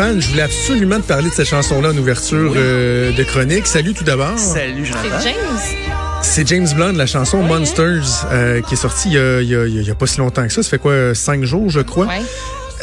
[0.00, 3.66] Stéphane, je voulais absolument te parler de cette chanson-là en ouverture euh, de chronique.
[3.66, 4.38] Salut tout d'abord.
[4.38, 5.08] Salut, Jonathan.
[5.18, 5.58] C'est James.
[6.22, 9.54] C'est James Blunt, la chanson Monsters, euh, qui est sortie il y, a, il, y
[9.54, 10.62] a, il y a pas si longtemps que ça.
[10.62, 12.06] Ça fait quoi, cinq jours, je crois?
[12.06, 12.22] Ouais.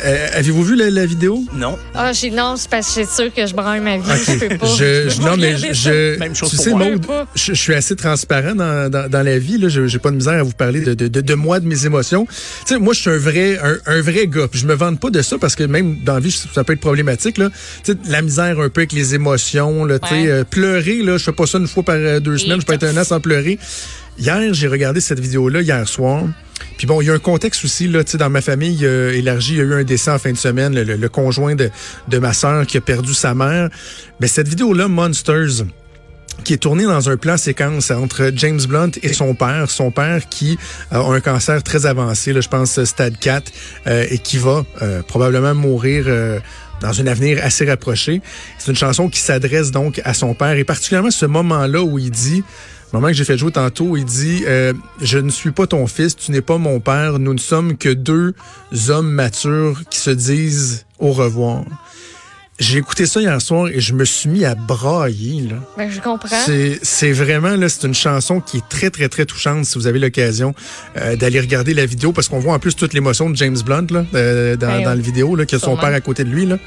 [0.06, 1.44] Euh, Avez-vous vu la, la vidéo?
[1.54, 1.78] Non.
[1.96, 4.04] Ah, j'ai non, c'est parce que je suis sûre que je braille ma vie.
[4.26, 4.68] Je peux pas.
[4.68, 6.88] Je, je- non, mais je, Même chose tu pour sais, moi.
[7.36, 9.58] Je suis assez transparent dans, dans, dans la vie.
[9.58, 11.68] Là, je j'ai pas de misère à vous parler de, de, de, de moi, de
[11.68, 12.26] mes émotions.
[12.66, 14.48] Tu sais, moi, je suis un vrai, un, un vrai gars.
[14.48, 16.74] Puis je me vante pas de ça parce que même dans la vie, ça peut
[16.74, 17.38] être problématique.
[17.38, 17.50] Là.
[17.84, 19.86] Tu sais, la misère un peu avec les émotions.
[19.86, 22.38] Là, tu sais, euh, pleurer, là, je fais pas ça une fois par euh, deux
[22.38, 22.62] semaines.
[22.62, 23.58] Je peux être un an sans pleurer.
[24.20, 26.24] Hier, j'ai regardé cette vidéo-là hier soir.
[26.78, 29.14] Puis bon, il y a un contexte aussi là, tu sais, dans ma famille euh,
[29.14, 31.70] élargie, il y a eu un décès en fin de semaine, le, conjoint de,
[32.08, 33.70] de ma sœur qui a perdu sa mère.
[34.20, 35.66] Mais cette vidéo-là, Monsters,
[36.44, 40.28] qui est tournée dans un plan séquence entre James Blunt et son père, son père
[40.30, 40.58] qui
[40.92, 43.52] a un cancer très avancé, là, je pense stade 4,
[43.88, 46.06] euh, et qui va euh, probablement mourir.
[46.08, 46.40] euh,
[46.82, 48.22] dans un avenir assez rapproché.
[48.60, 52.12] C'est une chanson qui s'adresse donc à son père et particulièrement ce moment-là où il
[52.12, 52.44] dit,
[52.94, 55.88] le moment que j'ai fait jouer tantôt, il dit euh, Je ne suis pas ton
[55.88, 58.34] fils, tu n'es pas mon père, nous ne sommes que deux
[58.90, 61.64] hommes matures qui se disent au revoir.
[62.60, 65.42] J'ai écouté ça hier soir et je me suis mis à brailler.
[65.42, 65.58] Là.
[65.78, 66.28] Ben, je comprends.
[66.82, 70.00] C'est, vraiment là, c'est une chanson qui est très très très touchante si vous avez
[70.00, 70.56] l'occasion
[70.98, 73.86] euh, d'aller regarder la vidéo parce qu'on voit en plus toute l'émotion de James Blunt
[73.92, 75.82] là, euh, dans, Ben dans oui, la vidéo là, qui a son sûrement.
[75.82, 76.58] père à côté de lui là.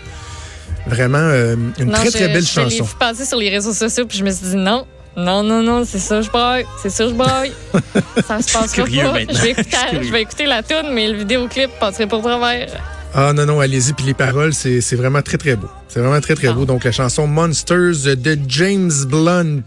[0.87, 2.85] Vraiment euh, une Non, très je- très belle je chanson.
[2.85, 4.87] vu passer sur les réseaux sociaux, puis je me suis dit non.
[5.17, 6.67] Non, non, non, c'est ça, je braille.
[6.81, 7.53] C'est ça, je braille.
[8.27, 9.21] ça se curieux pas.
[9.21, 12.69] Je vais, écouter, Je vais écouter la tune, mais le vidéoclip passerait pour travers.
[13.13, 15.67] Ah non non, allez-y puis les paroles c'est c'est vraiment très très beau.
[15.89, 16.53] C'est vraiment très très Ah.
[16.53, 19.63] beau donc la chanson Monsters de James Blunt.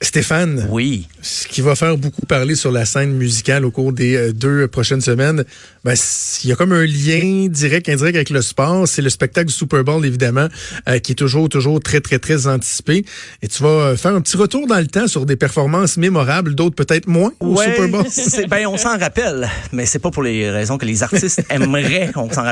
[0.00, 1.08] Stéphane, Oui.
[1.22, 4.68] ce qui va faire beaucoup parler sur la scène musicale au cours des euh, deux
[4.68, 5.44] prochaines semaines,
[5.84, 5.94] ben,
[6.44, 8.86] il y a comme un lien direct, indirect avec le sport.
[8.86, 10.46] C'est le spectacle du Super Bowl, évidemment,
[10.88, 13.04] euh, qui est toujours, toujours très, très, très anticipé.
[13.42, 16.54] Et tu vas euh, faire un petit retour dans le temps sur des performances mémorables,
[16.54, 18.04] d'autres peut-être moins au Ouais, Super Bowl.
[18.08, 22.12] c'est- ben, on s'en rappelle, mais c'est pas pour les raisons que les artistes aimeraient
[22.14, 22.42] qu'on s'en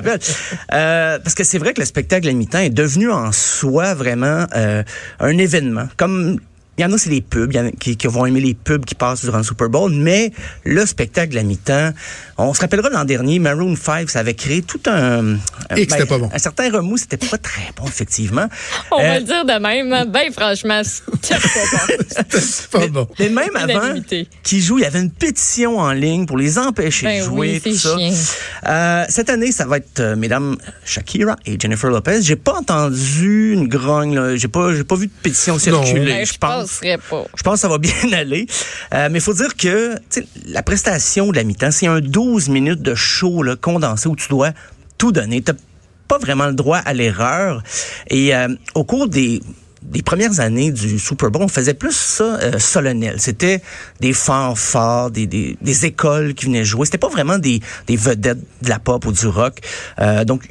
[0.73, 4.47] Euh, parce que c'est vrai que le spectacle à mi-temps est devenu en soi vraiment
[4.55, 4.83] euh,
[5.21, 5.89] un événement.
[5.97, 6.39] Comme
[6.78, 8.41] il y en a, c'est les pubs, il y en a qui, qui vont aimer
[8.41, 10.32] les pubs qui passent durant le Super Bowl, mais
[10.64, 11.91] le spectacle à mi-temps,
[12.38, 15.37] on se rappellera l'an dernier, Maroon 5, ça avait créé tout un...
[15.76, 16.31] Et que c'était pas bon.
[16.32, 18.47] Un certain remous, c'était pas très bon, effectivement.
[18.91, 19.92] On va Euh, le dire de même.
[19.92, 20.04] hein.
[20.06, 22.04] Ben, franchement, c'était pas bon.
[22.41, 23.08] C'est pas bon.
[23.19, 23.94] Mais même avant
[24.43, 27.60] qu'ils jouent, il y avait une pétition en ligne pour les empêcher Ben de jouer,
[27.64, 27.97] oui, tout c'est ça.
[28.66, 32.20] Euh, cette année, ça va être euh, mesdames Shakira et Jennifer Lopez.
[32.22, 34.37] J'ai pas entendu une grogne, là.
[34.37, 36.04] J'ai pas, j'ai pas vu de pétition circuler.
[36.12, 36.66] Ben, je pense.
[36.66, 37.25] Penserais pas.
[37.37, 38.47] Je pense que ça va bien aller.
[38.94, 42.49] Euh, mais il faut dire que tu la prestation de la mi-temps, c'est un 12
[42.49, 44.50] minutes de show là, condensé où tu dois
[44.99, 45.43] tout donner.
[45.43, 45.55] T'as
[46.09, 47.62] pas vraiment le droit à l'erreur.
[48.09, 49.41] Et euh, au cours des
[49.82, 53.16] des premières années du Super Bowl, on faisait plus ça euh, solennel.
[53.19, 53.62] C'était
[54.00, 56.87] des fanfares, des, des, des écoles qui venaient jouer.
[56.87, 59.60] C'était pas vraiment des, des vedettes de la pop ou du rock.
[60.00, 60.49] Euh, donc,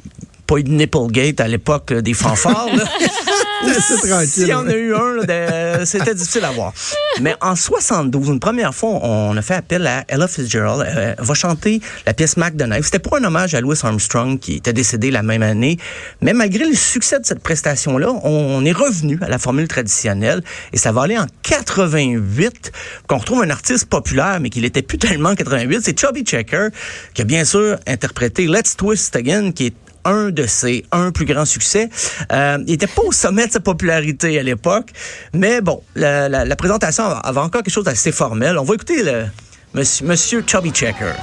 [0.47, 2.67] pas eu de Nipplegate à l'époque des fanfares.
[3.63, 4.27] C'est tranquille.
[4.27, 6.73] S'il y en a eu un, c'était difficile à voir.
[7.21, 10.85] Mais en 72, une première fois, on a fait appel à Ella Fitzgerald.
[10.87, 12.53] Elle va chanter la pièce Mac.
[12.83, 15.77] C'était pour un hommage à Louis Armstrong qui était décédé la même année.
[16.21, 20.43] Mais malgré le succès de cette prestation-là, on est revenu à la formule traditionnelle
[20.73, 22.71] et ça va aller en 88
[23.07, 25.81] qu'on retrouve un artiste populaire mais qui l'était plus tellement en 88.
[25.83, 26.67] C'est Chubby Checker
[27.13, 29.73] qui a bien sûr interprété Let's Twist Again qui est
[30.05, 31.89] un de ses un plus grands succès.
[32.31, 34.91] Euh, il était pas au sommet de sa popularité à l'époque,
[35.33, 38.57] mais bon, la, la- la présentation avait encore quelque chose d'assez formel.
[38.57, 39.25] On va écouter le
[39.73, 41.13] monsieur, monsieur Chubby Checker.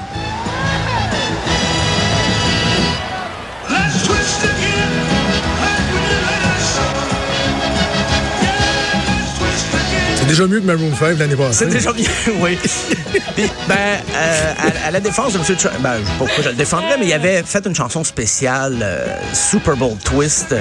[10.23, 11.65] C'est déjà mieux que Maroon 5 l'année passée.
[11.65, 12.09] C'est déjà bien,
[12.41, 12.57] oui.
[13.35, 13.75] Puis, ben,
[14.15, 14.53] euh,
[14.85, 15.45] à, à la défense de M.
[15.59, 18.05] Trump, ben, je sais pas pourquoi je le défendrais, mais il avait fait une chanson
[18.05, 20.55] spéciale, euh, Super Bowl Twist.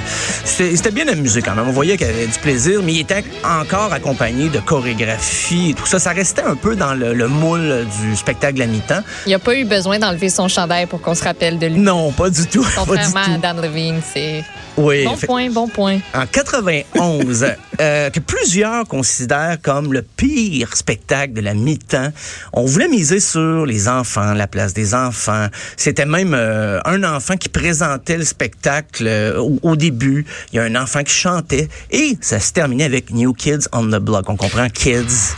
[0.45, 1.67] C'était bien amusé quand même.
[1.67, 5.85] On voyait qu'il avait du plaisir, mais il était encore accompagné de chorégraphie et tout
[5.85, 5.99] ça.
[5.99, 9.01] Ça restait un peu dans le, le moule du spectacle à mi-temps.
[9.27, 11.77] Il n'y a pas eu besoin d'enlever son chandail pour qu'on se rappelle de lui.
[11.79, 12.65] Non, pas du tout.
[12.75, 13.37] Contrairement à.
[13.37, 14.43] Dan Levine, c'est
[14.75, 15.99] Oui, bon fait- point, bon point.
[16.15, 17.45] en 91,
[17.79, 22.12] euh, que plusieurs considèrent comme le pire spectacle de la mi-temps.
[22.53, 25.48] On voulait miser sur les enfants, la place des enfants.
[25.77, 30.25] C'était même euh, un enfant qui présentait le spectacle euh, au, au début.
[30.51, 33.86] Il y a un enfant qui chantait et ça se terminait avec New Kids on
[33.88, 34.30] the Block.
[34.30, 35.33] On comprend Kids.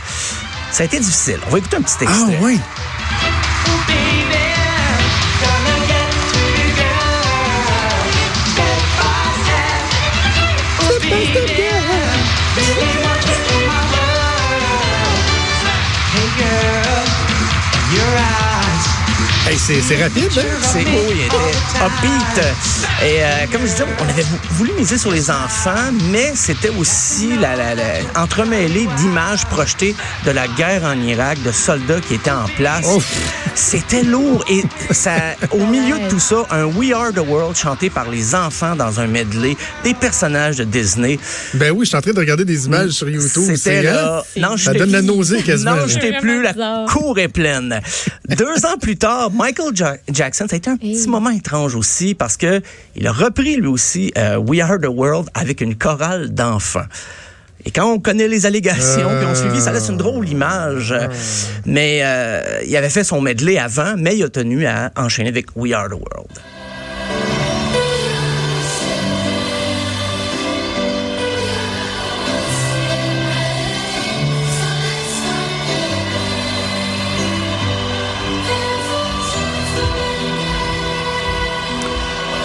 [0.72, 1.38] Ça a été difficile.
[1.46, 2.38] On va écouter un petit Ah extrait.
[2.42, 2.58] oui.
[19.46, 20.42] Hey, c'est c'est rapide, hein?
[20.62, 21.36] C'est beau, il était
[21.84, 22.44] upbeat.
[23.02, 26.70] Et euh, comme je disais, on avait vou- voulu miser sur les enfants, mais c'était
[26.70, 27.82] aussi la, la- la-
[28.22, 29.94] entremêlé d'images projetées
[30.24, 32.86] de la guerre en Irak, de soldats qui étaient en place.
[33.54, 34.42] C'était lourd.
[34.50, 34.62] Et
[34.92, 35.12] ça,
[35.50, 38.98] au milieu de tout ça, un We Are the World chanté par les enfants dans
[38.98, 41.18] un medley, des personnages de Disney.
[41.52, 43.44] Ben oui, je suis en train de regarder des images sur YouTube.
[43.56, 44.22] C'était là.
[44.36, 44.40] hein?
[44.40, 45.76] Non, Ça donne la nausée quasiment.
[45.76, 46.42] Non, je t'ai plus.
[46.42, 47.80] La cour est pleine.
[48.30, 52.14] Deux ans plus tard, Michael Ja- Jackson, ça a été un petit moment étrange aussi
[52.14, 52.60] parce que
[52.96, 56.86] il a repris lui aussi euh, We Are the World avec une chorale d'enfants.
[57.66, 60.94] Et quand on connaît les allégations qui ont suivi, ça laisse une drôle image.
[61.64, 65.46] Mais euh, il avait fait son medley avant, mais il a tenu à enchaîner avec
[65.56, 66.28] We Are the World.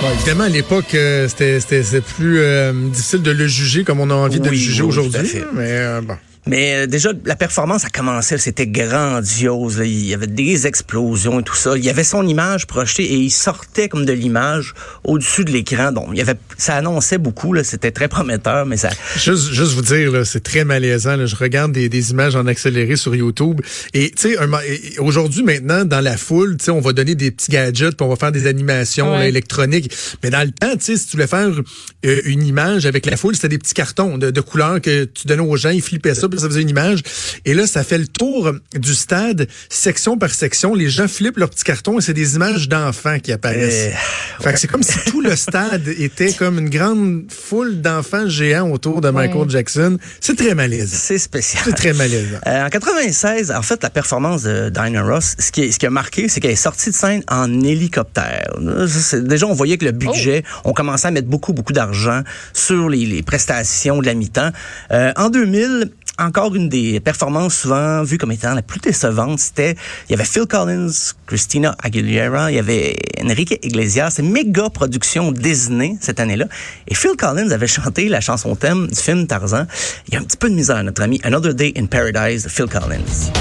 [0.09, 3.99] Bon, évidemment, à l'époque, euh, c'était c'était- c'était plus euh, difficile de le juger comme
[3.99, 5.19] on a envie de le juger oui, aujourd'hui.
[5.53, 6.15] Mais euh, bon.
[6.47, 9.77] Mais euh, déjà, la performance a commencé, c'était grandiose.
[9.79, 9.85] là.
[9.85, 11.77] Il y avait des explosions et tout ça.
[11.77, 15.91] Il y avait son image projetée et il sortait comme de l'image au-dessus de l'écran.
[15.91, 17.53] Donc, il y avait, ça annonçait beaucoup.
[17.53, 17.63] là.
[17.63, 18.89] C'était très prometteur, mais ça.
[19.17, 21.15] Juste, juste vous dire, là, c'est très malaisant.
[21.17, 21.25] là.
[21.25, 23.61] Je regarde des, des images en accéléré sur YouTube.
[23.93, 24.37] Et tu sais,
[24.99, 28.09] aujourd'hui, maintenant, dans la foule, tu sais, on va donner des petits gadgets, puis on
[28.09, 29.19] va faire des animations Ouais.
[29.19, 29.91] là, électroniques.
[30.23, 31.49] Mais dans le temps, tu sais, si tu voulais faire
[32.05, 35.27] euh, une image avec la foule, c'était des petits cartons de, de couleurs que tu
[35.27, 37.01] donnais aux gens, ils flippaient ça, puis ça faisait une image.
[37.45, 40.73] Et là, ça fait le tour du stade, section par section.
[40.75, 43.93] Les gens flippent leurs petits cartons et c'est des images d'enfants qui apparaissent.
[43.93, 48.27] Euh, Fait que c'est comme si tout le stade était comme une grande foule d'enfants
[48.29, 49.49] géants autour de Michael Ouais.
[49.49, 49.97] Jackson.
[50.21, 50.97] C'est très malaisant.
[50.99, 51.63] c'est spécial.
[51.65, 52.37] C'est très malaisant.
[52.47, 55.85] Euh, en 96, en fait, la performance de Dinah Ross, ce qui, est- ce qui
[55.85, 58.47] a marqué, c'est qu'elle est sortie de scène en hélicoptère.
[59.13, 62.21] Déjà, on voyait que le budget, on commençait à mettre beaucoup, beaucoup d'argent
[62.53, 64.51] sur les, les prestations de la mi-temps.
[64.91, 69.75] Euh, en 2000, encore une des performances souvent vues comme étant la plus décevante, c'était,
[70.07, 70.91] il y avait Phil Collins,
[71.25, 76.45] Christina Aguilera, il y avait Enrique Iglesias, c'est méga production Disney cette année-là.
[76.87, 79.65] Et Phil Collins avait chanté la chanson thème du film Tarzan.
[80.07, 82.67] Il y a un petit peu de misère, notre ami Another Day in Paradise Phil
[82.67, 83.31] Collins.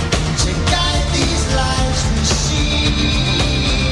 [0.43, 3.91] to guide these lives we see.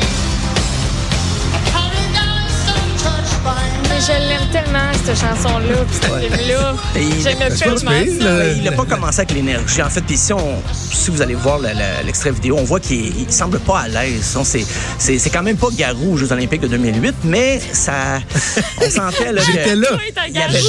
[1.54, 6.75] A paradise untouched by Mais je l'aime tellement, cette chanson-là, puis ce film-là.
[6.94, 8.25] Pire, ça.
[8.25, 8.51] là.
[8.56, 9.81] il n'a pas commencé avec l'énergie.
[9.81, 10.62] En fait, puis si, on,
[10.95, 13.88] si vous allez voir le- le- l'extrait vidéo, on voit qu'il il semble pas à
[13.88, 14.38] l'aise.
[14.44, 14.65] C'est,
[14.97, 18.19] c'est, c'est quand même pas Garou aux Jeux Olympiques de 2008, mais ça,
[18.81, 19.89] on sentait là, J'étais là.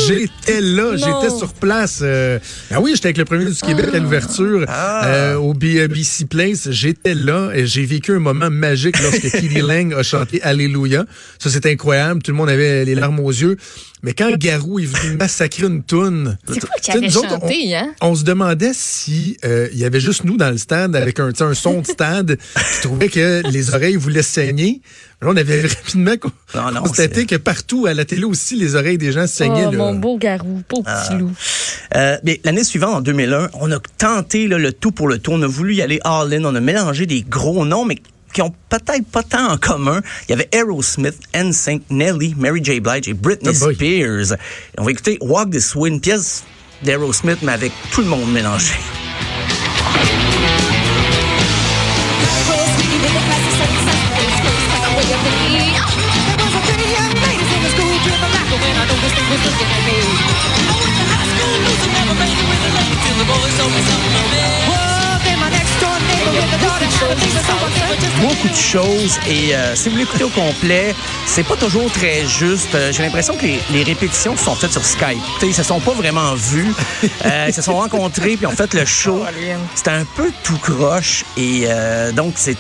[0.09, 2.01] J'étais là, j'étais sur place.
[2.03, 2.39] Euh,
[2.71, 5.07] ben oui, j'étais avec le premier du Québec à l'ouverture Ah.
[5.07, 6.71] euh, au B- BC Place.
[6.71, 11.05] J'étais là et j'ai vécu un moment magique lorsque Kitty Lang a chanté Alléluia.
[11.39, 12.23] Ça, c'était incroyable.
[12.23, 13.57] Tout le monde avait les larmes aux yeux.
[14.03, 16.37] Mais quand Garou est venu massacrer une toune...
[16.47, 17.95] C'est quoi tu qui sais, avait nous autres, chanté, hein?
[18.01, 21.33] on se demandait si euh, il y avait juste nous dans le stade avec un,
[21.55, 24.81] son de stade qui trouvait que les oreilles voulaient saigner.
[25.23, 26.13] Là, on avait rapidement
[26.55, 29.67] Non, non, constaté que partout à la télé aussi, les oreilles des gens saignaient.
[29.67, 29.79] Oh, là.
[29.79, 31.33] mon beau garou, pauvre petit loup.
[31.95, 35.33] Euh, mais l'année suivante, en 2001, on a tenté là, le tout pour le tout.
[35.33, 36.45] On a voulu y aller all-in.
[36.45, 37.97] On a mélangé des gros noms, mais
[38.37, 40.03] qui ont peut-être pas tant en commun.
[40.29, 42.81] Il y avait Aerosmith, NSYNC, Nelly, Mary J.
[42.81, 43.73] Blige et Britney Oh.
[43.73, 44.37] Spears.
[44.77, 46.45] On va écouter Walk This Way, une pièce
[46.83, 48.75] d'Aerosmith, mais avec tout le monde mélangé.
[68.21, 70.95] Beaucoup de choses et euh, si vous l'écoutez au complet,
[71.27, 72.75] c'est pas toujours très juste.
[72.75, 75.19] Euh, J'ai l'impression que les, les répétitions sont faites sur Skype.
[75.39, 76.73] T'sais, ils se sont pas vraiment vus.
[77.25, 79.23] Euh, ils se sont rencontrés puis ont fait le show.
[79.75, 82.57] C'était un peu tout croche et euh, donc c'est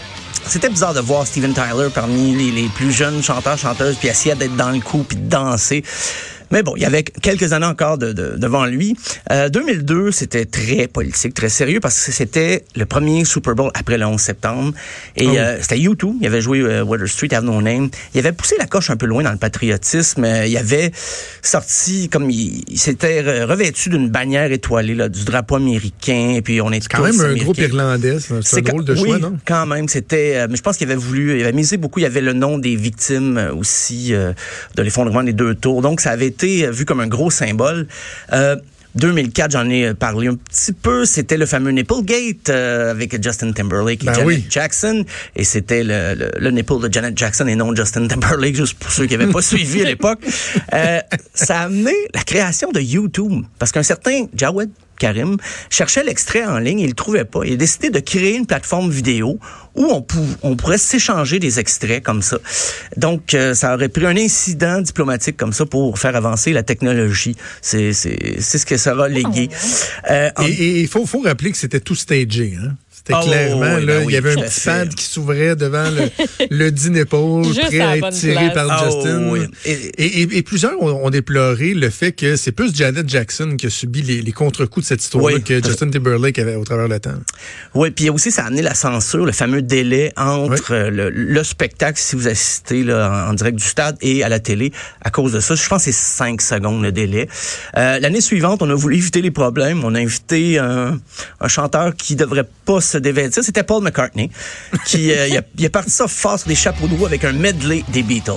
[0.49, 4.35] c'était bizarre de voir Steven Tyler parmi les, les plus jeunes chanteurs chanteuses puis essayer
[4.37, 5.83] d'être dans le coup puis de danser.
[6.51, 8.97] Mais bon, il y avait quelques années encore de, de- devant lui.
[9.33, 13.99] Euh, 2002, c'était très politique, très sérieux parce que c'était le premier Super Bowl après
[13.99, 14.73] le 11 septembre.
[15.17, 15.37] Et Oh.
[15.37, 16.15] euh, c'était U2.
[16.21, 17.89] Il avait joué euh, Water Street, Have No Name.
[18.15, 20.25] Il avait poussé la coche un peu loin dans le patriotisme.
[20.25, 20.93] Euh, il avait
[21.43, 26.35] sorti comme il, il s'était re- revêtu d'une bannière étoilée là, du drapeau américain.
[26.37, 28.19] Et puis on est Quand même un groupe irlandais.
[28.43, 29.37] C'est un drôle de oui, choix, non?
[29.45, 30.35] quand même, c'était.
[30.37, 31.99] euh, mais je pense qu'il avait voulu, il avait misé beaucoup.
[32.01, 34.33] Il y avait le nom des victimes euh, aussi euh,
[34.77, 35.83] de l'effondrement des deux tours.
[35.83, 37.87] Donc ça avait été euh, vu comme un gros symbole.
[38.33, 38.57] Euh,
[38.97, 41.05] 2004, j'en ai euh, parlé un petit peu.
[41.05, 44.47] C'était le fameux Nipplegate euh, avec Justin Timberlake et Ben Janet oui.
[44.49, 45.05] Jackson.
[45.37, 48.91] Et c'était le, le, le nipple de Janet Jackson et non Justin Timberlake, juste pour
[48.91, 50.21] ceux qui n'avaient pas suivi à l'époque.
[50.73, 51.01] Euh,
[51.35, 53.45] ça a amené la création de YouTube.
[53.59, 55.37] Parce qu'un certain Jawed Karim
[55.71, 57.41] cherchait l'extrait en ligne et il le trouvait pas.
[57.45, 59.39] Il a décidé de créer une plateforme vidéo
[59.75, 62.39] où on, pou- on pourrait s'échanger des extraits comme ça.
[62.97, 67.37] Donc, euh, ça aurait pris un incident diplomatique comme ça pour faire avancer la technologie.
[67.61, 69.49] C'est ce que ça va léguer.
[70.11, 72.55] Euh, en- Et- Et il faut, faut rappeler que c'était tout stagé.
[72.61, 72.73] Hein?
[73.07, 76.11] C'était Ah, clairement, là, ben il y avait un petit pad qui s'ouvrait devant le,
[76.51, 77.05] le dîner
[77.45, 78.55] Juste prêt à être tiré place.
[78.55, 79.29] par Ah, Justin.
[79.31, 79.41] oui.
[79.65, 79.73] Et,
[80.23, 83.71] Et- et- plusieurs ont, ont déploré le fait que c'est plus Janet Jackson qui a
[83.71, 85.43] subi les, les contre-coups de cette histoire-là Oui.
[85.45, 87.15] que Justin Timberlake avait au travers le temps.
[87.75, 91.45] Oui, puis aussi, ça a amené la censure, le fameux délai entre euh, le, le
[91.45, 94.73] spectacle, si vous assistez là, en, en direct du stade, et à la télé
[95.03, 95.55] à cause de ça.
[95.55, 97.29] Je pense que c'est cinq secondes le délai.
[97.77, 99.85] Euh, L'année suivante, on a voulu éviter les problèmes.
[99.85, 100.99] On a invité un,
[101.41, 103.43] un chanteur qui devrait pas se dévêtir.
[103.45, 104.31] C'était Paul McCartney,
[104.85, 107.25] qui euh, il, a, il a parti ça fort sur des chapeaux de roue avec
[107.25, 108.33] un medley des Beatles.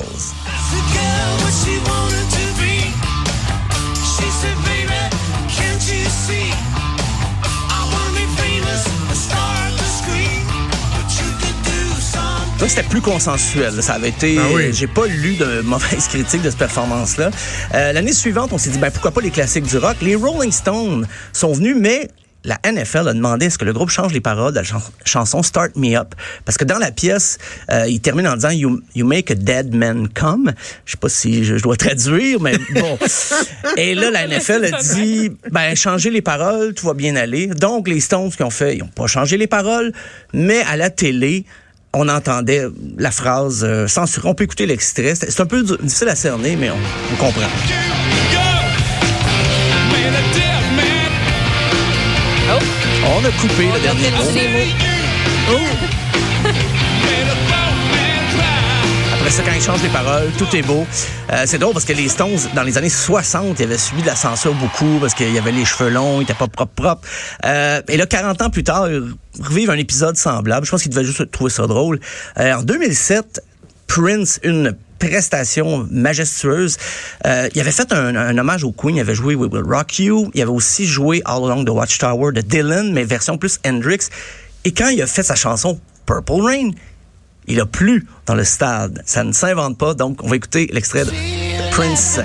[12.70, 13.82] C'était plus consensuel.
[13.82, 14.38] Ça avait été.
[14.38, 14.72] Ah oui.
[14.72, 17.32] J'ai pas lu de mauvaises critiques de cette performance-là.
[17.74, 19.98] Euh, L'année suivante, on s'est dit, ben pourquoi pas les classiques du rock?
[20.04, 22.10] Les Rolling Stones sont venus, mais
[22.46, 25.44] la NFL a demandé est-ce que le groupe change les paroles de la chan- chanson
[25.44, 26.16] Start Me Up
[26.46, 27.38] parce que dans la pièce
[27.70, 30.54] euh, il termine en disant you, you make a dead man come
[30.86, 32.98] je sais pas si je, je dois traduire mais bon
[33.78, 37.88] et là la NFL a dit ben changez les paroles tout va bien aller donc
[37.90, 39.92] les Stones qui ont fait ils ont pas changé les paroles
[40.34, 41.46] mais à la télé
[41.92, 42.66] on entendait
[43.00, 44.28] la phrase euh, censurée.
[44.30, 45.16] On peut écouter l'extrait.
[45.16, 47.48] C'est un peu difficile à cerner, mais on, on comprend.
[53.12, 54.24] On a coupé le dernier mot.
[54.24, 54.76] Cry.
[59.14, 60.86] Après ça, quand ils changent les paroles, tout est beau.
[61.32, 64.08] Euh, c'est drôle parce que les Stones, dans les années 60, ils avaient subi de
[64.08, 67.08] la censure beaucoup parce qu'il y avait les cheveux longs, ils étaient pas propres, propres.
[67.46, 69.02] Euh, et là, 40 ans plus tard, ils
[69.44, 70.66] revivent un épisode semblable.
[70.68, 72.00] Je pense qu'ils devaient juste trouver ça drôle.
[72.38, 73.42] Euh, en 2007,
[73.88, 76.78] Prince, une prestation majestueuse.
[77.26, 78.98] Euh, il avait fait un, hommage au Queen.
[78.98, 80.30] Il avait joué We Will Rock You.
[80.34, 84.10] Il avait aussi joué All Along the Watchtower de Dylan, mais version plus Hendrix.
[84.66, 86.72] Et quand il a fait sa chanson Purple Rain,
[87.48, 89.02] il a plu dans le stade.
[89.06, 89.94] Ça ne s'invente pas.
[89.94, 91.12] Donc, on va écouter l'extrait de
[91.72, 92.20] Prince.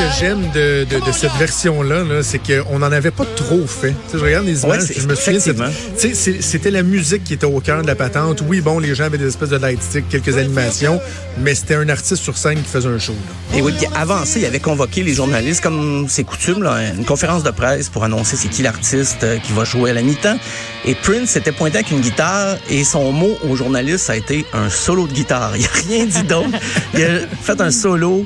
[0.00, 3.94] Que j'aime de, de, de cette version-là, là, c'est qu'on n'en avait pas trop fait.
[4.12, 5.38] Je regarde les images, je me souviens,
[6.40, 8.42] c'était la musique qui était au cœur de la patente.
[8.46, 11.00] Oui, bon, les gens avaient des espèces de lightsticks, quelques animations,
[11.38, 13.12] mais c'était un artiste sur scène qui faisait un show.
[13.52, 13.58] là.
[13.58, 17.04] Et oui, puis avant ça, il avait convoqué les journalistes, comme c'est coutume, là, une
[17.04, 20.38] conférence de presse pour annoncer c'est qui l'artiste euh, qui va jouer à la mi-temps.
[20.86, 24.46] Et Prince s'était pointé avec une guitare et son mot aux journalistes, ça a été
[24.54, 25.56] un solo de guitare.
[25.56, 26.58] Il a rien dit d'autre.
[26.94, 27.08] Il a
[27.42, 28.24] fait un solo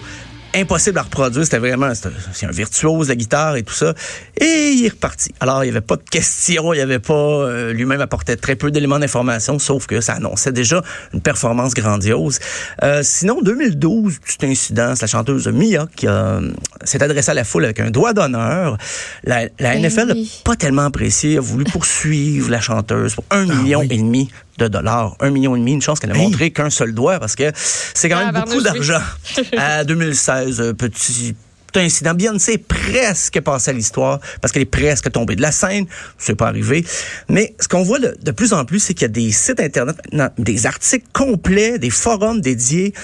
[0.54, 1.44] impossible à reproduire.
[1.44, 3.94] C'était vraiment, c'est un- virtuose, la guitare et tout ça.
[4.40, 5.32] Et il est reparti.
[5.40, 8.56] Alors, il n'y avait pas de questions, il n'y avait pas, euh, lui-même apportait très
[8.56, 10.82] peu d'éléments d'information, sauf que ça annonçait déjà
[11.12, 12.38] une performance grandiose.
[12.82, 16.40] Euh, sinon, 2012, petit incident, c'est la chanteuse Mia qui euh,
[16.84, 18.78] s'est adressée à la foule avec un doigt d'honneur.
[19.25, 20.42] La, la Ben NFL n'a oui.
[20.44, 23.88] pas tellement apprécié, a voulu poursuivre la chanteuse pour un million oui.
[23.90, 25.16] et demi de dollars.
[25.20, 28.08] Un million et demi, une chance qu'elle a montré qu'un seul doigt parce que c'est
[28.08, 29.00] quand Ah, même beaucoup d'argent.
[29.56, 31.34] à 2016, euh, petit
[31.76, 32.14] incident.
[32.14, 35.87] Beyoncé est presque passé à l'histoire parce qu'elle est presque tombée de la scène.
[36.18, 36.84] C'est pas arrivé.
[37.28, 39.58] Mais ce qu'on voit de, de plus en plus, c'est qu'il y a des sites
[39.58, 42.94] Internet, maintenant, des articles complets, des forums dédiés.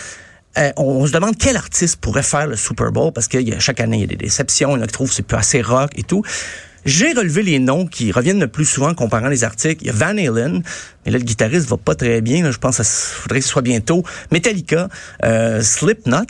[0.59, 3.49] Euh, on, on se demande quel artiste pourrait faire le Super Bowl parce que il
[3.49, 4.71] y a- chaque année, il y a des déceptions.
[4.77, 6.23] Il y en a qui trouvent que c'est plus assez rock et tout.
[6.85, 9.83] J'ai relevé les noms qui reviennent le plus souvent en comparant les articles.
[9.83, 10.63] Il y a Van Halen,
[11.05, 12.51] mais là, le guitariste va pas très bien.
[12.51, 14.03] Je pense qu'il faudrait que ce soit bientôt.
[14.31, 14.89] Metallica,
[15.25, 16.27] euh, Slipknot,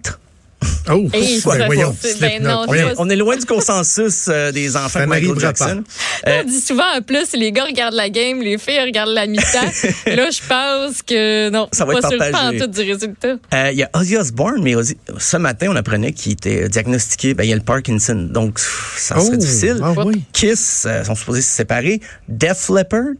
[0.89, 2.65] Oh, Hey, ben voyons, ben non,
[2.99, 5.85] On est loin du consensus euh, des enfants de Michael Jackson.
[6.27, 9.45] On dit souvent en plus, les gars regardent la game, les filles regardent la mi-temps.
[10.07, 12.59] Là, je pense que non, Ça va pas être sûr pas en partagé.
[12.61, 13.37] tout du résultat.
[13.55, 17.35] Euh, Il y a Ozzy Osbourne, mais Ozzy- ce matin, on apprenait qu'il était diagnostiqué,
[17.35, 18.29] ben, il y a le Parkinson.
[18.31, 19.81] Donc, ça serait Oh, difficile.
[19.83, 20.23] ah oui.
[20.33, 22.01] Kiss euh, sont supposés se séparer.
[22.29, 23.15] Def Leppard,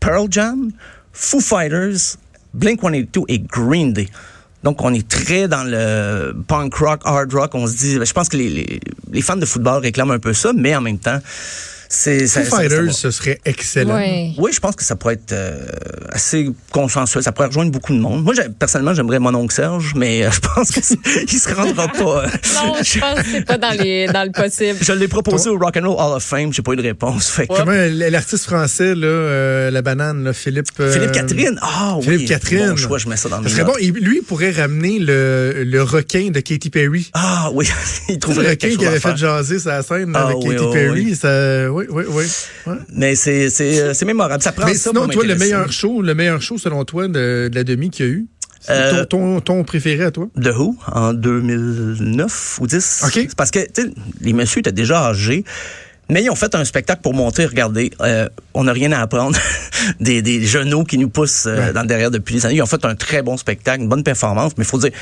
[0.00, 0.70] Pearl Jam,
[1.12, 2.16] Foo Fighters,
[2.56, 4.08] Blink-182 et Green Day.
[4.66, 7.54] Donc, on est très dans le punk rock, hard rock.
[7.54, 10.74] On se dit, je pense que les fans de football réclament un peu ça, mais
[10.74, 11.20] en même temps,
[11.88, 12.26] c'est...
[12.26, 13.94] ça- Foo ça- ça Fighters, ce serait excellent.
[13.96, 14.32] Ouais.
[14.38, 15.66] Oui, je pense que ça pourrait être euh,
[16.10, 17.22] assez consensuel.
[17.22, 18.24] Ça pourrait rejoindre beaucoup de monde.
[18.24, 20.98] Moi, personnellement, j'aimerais mon oncle Serge, mais euh, je pense que c'est-
[21.32, 22.24] il se rendra pas.
[22.24, 22.28] euh.
[22.54, 24.78] Non, je pense que c'est pas dans, les, dans le possible.
[24.80, 27.28] Je l'ai proposé au Rock and Roll Hall of Fame, j'ai pas eu de réponse.
[27.30, 27.72] Fait que- Comment
[28.10, 30.66] l'artiste français, là, euh, la banane, là, Philippe.
[30.80, 32.70] euh, Philippe Catherine, ah oui, Philippe Catherine.
[32.70, 33.74] Bon choix, je mets ça dans Ça mes serait bon.
[33.80, 37.10] Il- lui, il pourrait ramener le, le requin de Katy Perry.
[37.14, 37.68] Ah oui,
[38.08, 40.54] il Le trouverait requin quelque chose qui avait fait jaser sa scène Ah avec oui,
[40.56, 41.04] Katy oui, Perry.
[41.06, 41.14] oui.
[41.16, 42.24] Ça, oui, oui, oui.
[42.66, 42.78] Ouais.
[42.92, 44.42] Mais c'est c'est euh, c'est mémorable.
[44.42, 47.08] Ça prend Mais ça sinon, pour toi, le meilleur show, le meilleur show selon toi
[47.08, 48.26] de, de la demi qu'il y a eu,
[48.68, 50.26] Euh, ton, ton, ton préféré à toi?
[50.42, 53.02] The Who en 2009 ou 10.
[53.06, 53.12] OK.
[53.14, 53.90] C'est parce que tu sais,
[54.20, 55.44] les messieurs étaient déjà âgés.
[56.08, 59.36] Mais ils ont fait un spectacle pour montrer, regardez, euh, on n'a rien à apprendre
[60.00, 61.72] des, des genoux qui nous poussent euh, Ouais.
[61.72, 62.54] dans le derrière depuis des années.
[62.56, 64.92] Ils ont fait un très bon spectacle, une bonne performance, mais il faut dire,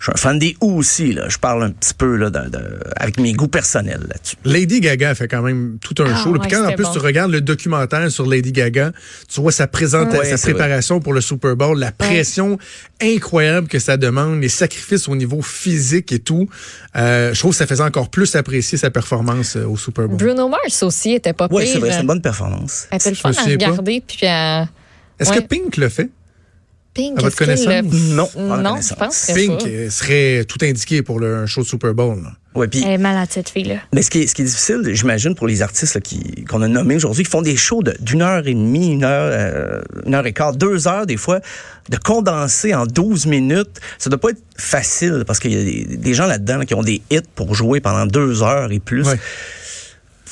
[0.00, 1.12] je suis un fan des Who aussi.
[1.12, 1.28] Là.
[1.28, 4.36] Je parle un petit peu là, de- de- avec mes goûts personnels là-dessus.
[4.44, 6.32] Lady Gaga fait quand même tout un Ah, show.
[6.34, 6.40] là.
[6.40, 6.92] Puis ouais, quand en plus bon.
[6.92, 8.92] tu regardes le documentaire sur Lady Gaga,
[9.32, 12.58] tu vois sa présentation, Ouais, sa préparation pour le Super Bowl, la pression
[13.00, 16.48] incroyable que ça demande, les sacrifices au niveau physique et tout.
[16.96, 20.16] Euh, je trouve que ça faisait encore plus apprécier sa performance euh, au Super Bowl.
[20.16, 21.72] Bruno Mars aussi était pas Oui, pire.
[21.74, 22.86] c'est vrai, c'est une bonne performance.
[22.90, 24.02] Elle était le fun à regarder.
[24.06, 24.62] Puis euh,
[25.18, 25.36] Est-ce ouais.
[25.36, 26.08] que Pink le fait?
[26.92, 27.66] Pink, À votre connaissance?
[27.66, 29.90] le- Non, Non, je pense que Pink pas.
[29.90, 32.20] serait tout indiqué pour le, un show de Super Bowl.
[32.22, 32.30] là.
[32.56, 33.76] Ouais, puis Elle est malade, cette fille-là.
[33.94, 36.62] Mais ce qui est, ce qui est difficile, j'imagine, pour les artistes là, qui qu'on
[36.62, 39.80] a nommés aujourd'hui, qui font des shows de- d'une heure et demie, une heure, euh,
[40.04, 41.38] une heure et quart, deux heures des fois,
[41.90, 45.96] de condenser en 12 minutes, ça doit pas être facile parce qu'il y a des,
[45.96, 49.06] des gens là-dedans là, qui ont des hits pour jouer pendant deux heures et plus.
[49.06, 49.18] Ouais.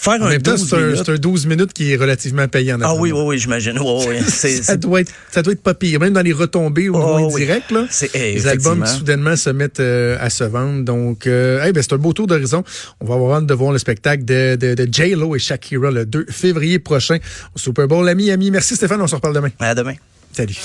[0.01, 2.79] Faire En un même temps, 12 c'est un, un 12 minutes qui est relativement payant.
[2.83, 3.77] Ah oui, oui, oui, j'imagine.
[4.29, 7.47] Ça doit être ça doit être pas pire même dans les retombées au Oh, oui.
[7.47, 7.87] là.
[7.91, 10.85] C'est- eh, les albums qui soudainement se mettent euh, à se vendre.
[10.85, 12.63] Donc euh, hey, ben, c'est un beau tour d'horizon.
[13.01, 15.91] On va avoir hâte de voir le spectacle de, de, de J Lo et Shakira
[15.91, 17.19] le 2 février prochain
[17.55, 18.09] au Super Bowl.
[18.09, 19.01] Ami ami merci Stéphane.
[19.03, 19.51] On se reparle demain.
[19.59, 19.95] À demain.
[20.33, 20.59] salut